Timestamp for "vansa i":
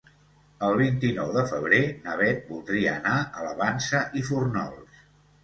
3.61-4.27